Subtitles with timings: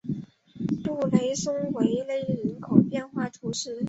[0.83, 3.79] 布雷松维勒人口变化图示